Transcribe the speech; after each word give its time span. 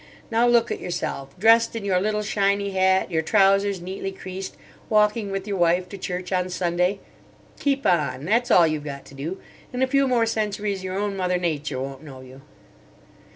Now 0.31 0.47
look 0.47 0.71
at 0.71 0.79
yourself—dressed 0.79 1.75
in 1.75 1.85
your 1.85 1.99
little 2.01 2.23
shiny 2.23 2.71
hat, 2.71 3.11
your 3.11 3.21
trousers 3.21 3.81
neatly 3.81 4.11
creased, 4.11 4.57
walking 4.89 5.29
with 5.29 5.45
your 5.47 5.57
wife 5.57 5.87
to 5.89 5.97
church 5.99 6.31
on 6.31 6.49
Sunday! 6.49 6.99
Keep 7.59 7.85
on—that's 7.85 8.49
all 8.49 8.65
you've 8.65 8.83
got 8.83 9.05
to 9.05 9.13
do. 9.13 9.39
In 9.71 9.83
a 9.83 9.87
few 9.87 10.07
more 10.07 10.25
centuries 10.25 10.83
your 10.83 10.97
own 10.97 11.15
mother 11.15 11.37
Nature 11.37 11.79
won't 11.79 12.01
know 12.01 12.21
you. 12.21 12.41